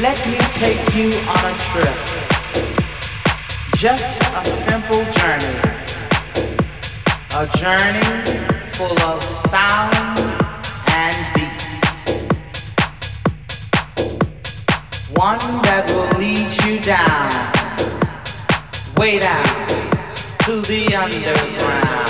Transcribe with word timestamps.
Let 0.00 0.16
me 0.28 0.38
take 0.54 0.94
you 0.96 1.12
on 1.28 1.44
a 1.44 1.54
trip. 1.68 1.94
Just 3.76 4.22
a 4.22 4.42
simple 4.46 5.04
journey. 5.12 5.60
A 7.36 7.46
journey 7.58 8.10
full 8.72 8.98
of 9.02 9.22
sound 9.50 10.18
and 10.88 11.16
beats. 11.34 11.64
One 15.12 15.38
that 15.64 15.84
will 15.90 16.18
lead 16.18 16.48
you 16.64 16.80
down, 16.80 17.30
way 18.96 19.18
down 19.18 19.66
to 20.46 20.62
the 20.62 20.96
underground. 20.96 22.09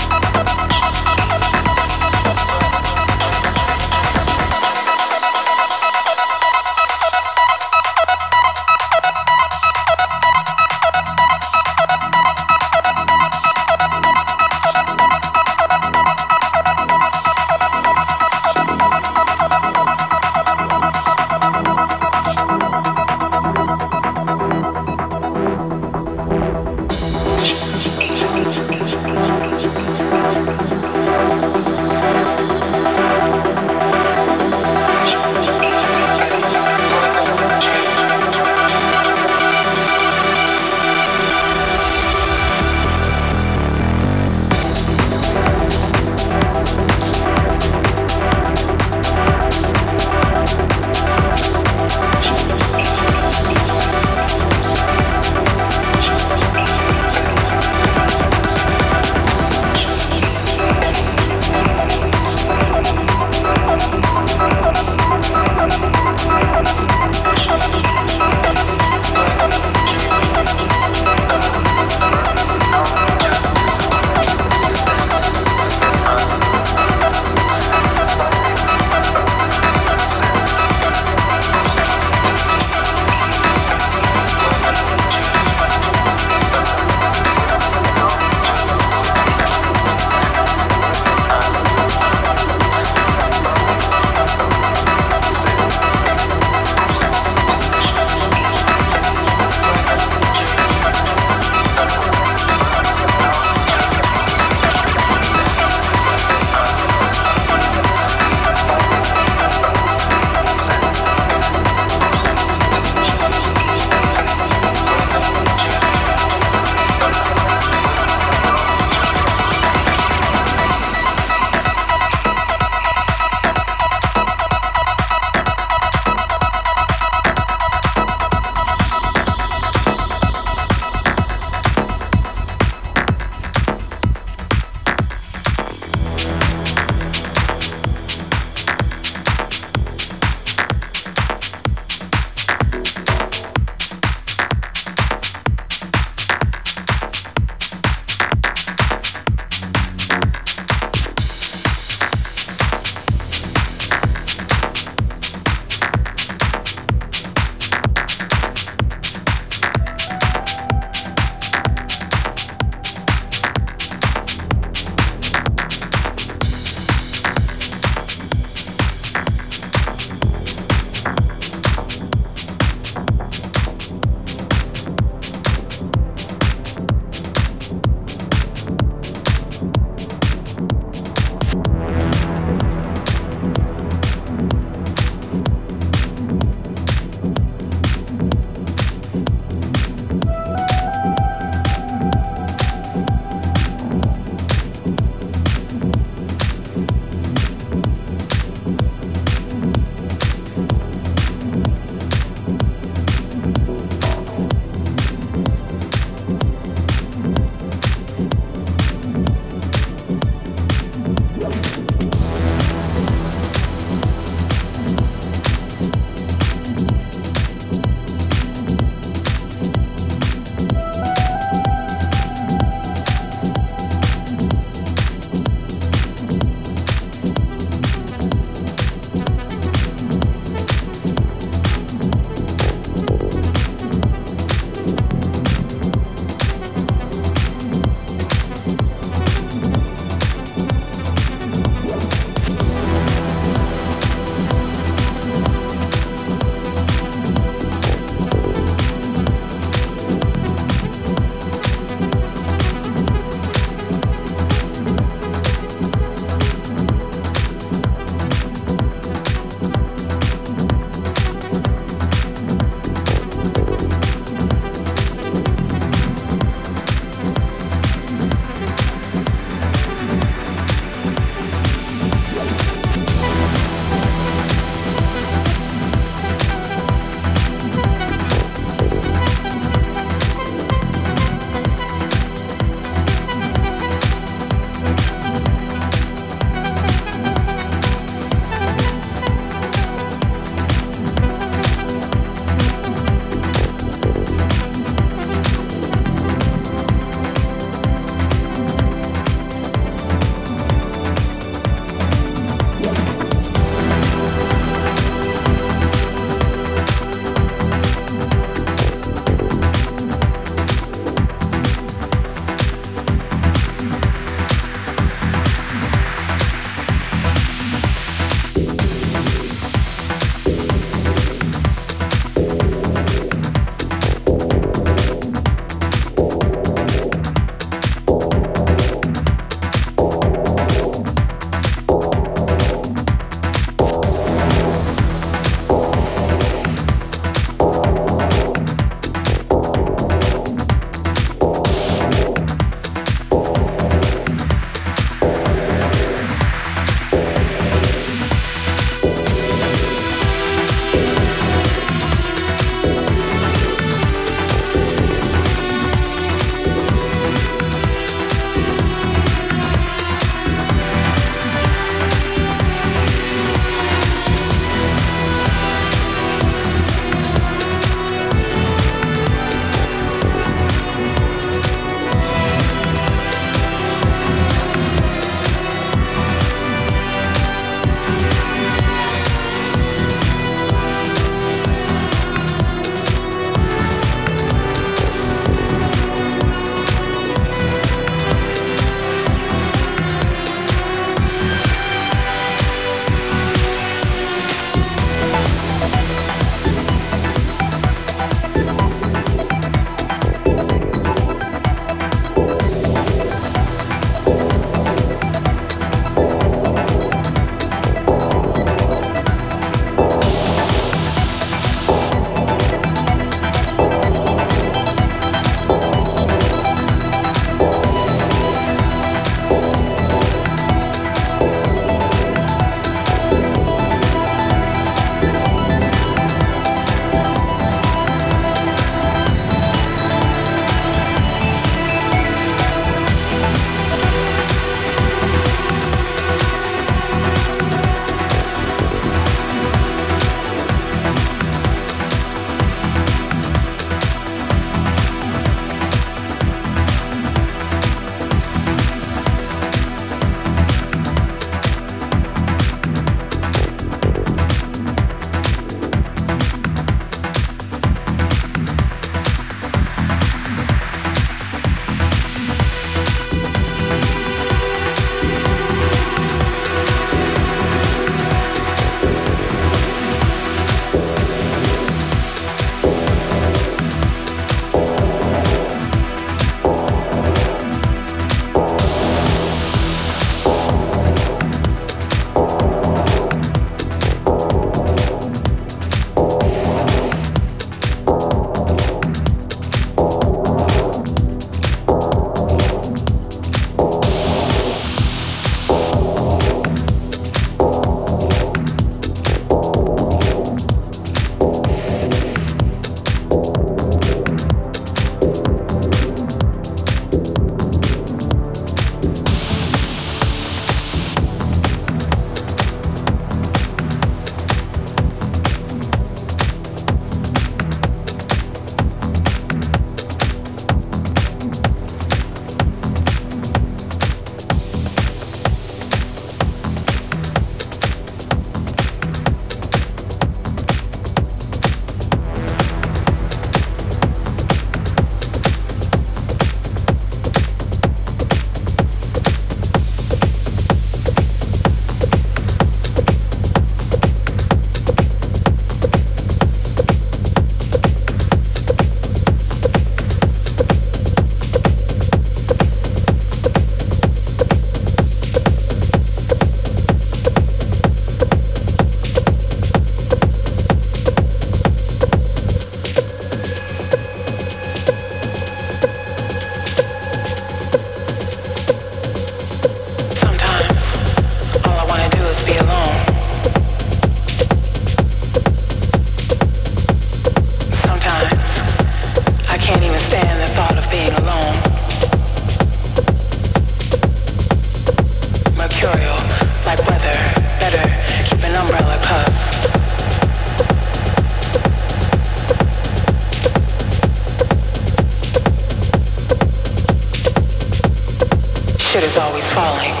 falling. 599.53 600.00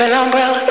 an 0.00 0.12
umbrella. 0.12 0.65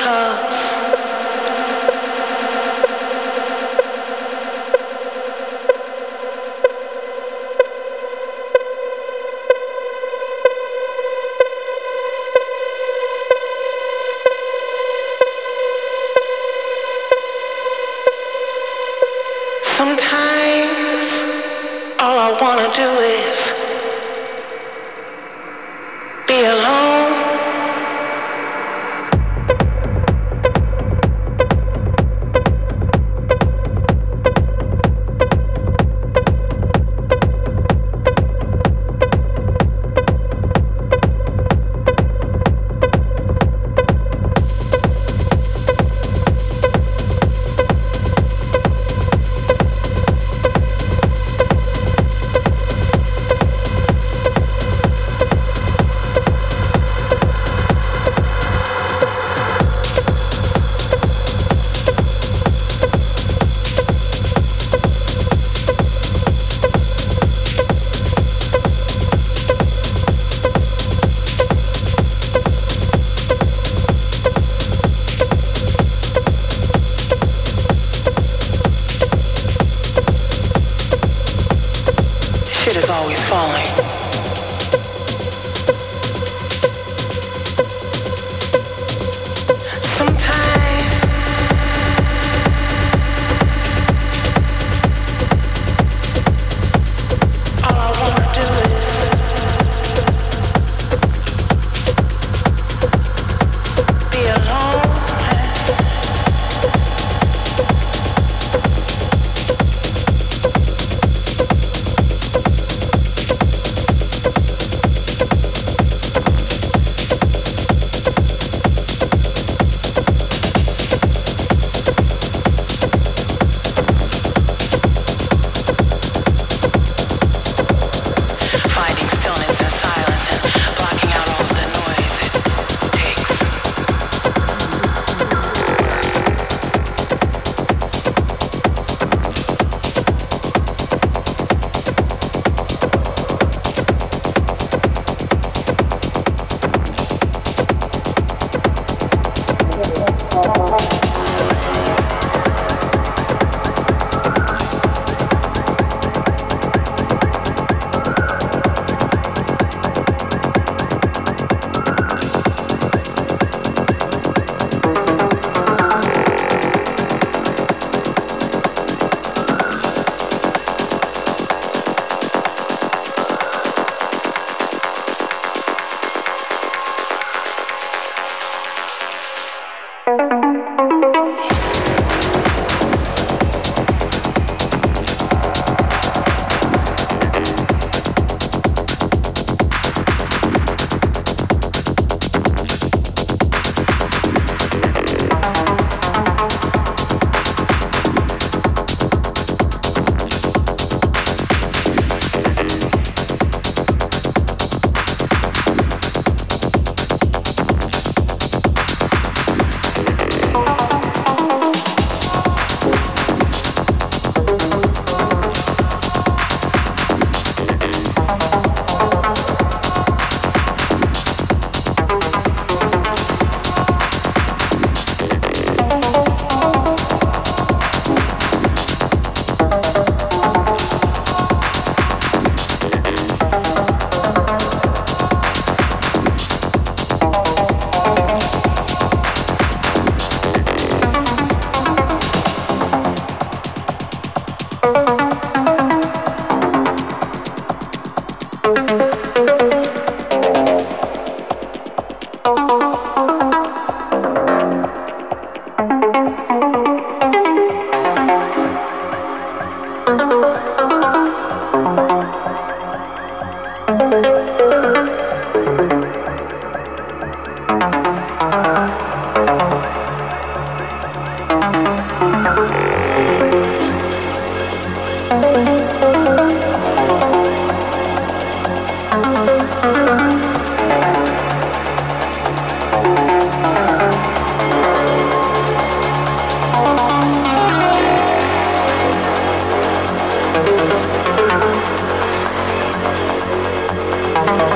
Bye. 294.46 294.75